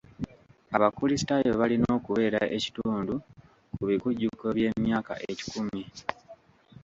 Abakrisitaayo 0.75 1.51
balina 1.61 1.87
okubeera 1.97 2.41
ekitundu 2.57 3.13
ku 3.73 3.81
bikujjuko 3.89 4.45
by'emyaka 4.57 5.13
ekikumi. 5.31 5.81